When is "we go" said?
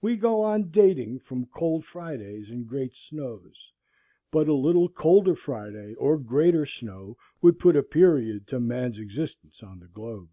0.00-0.42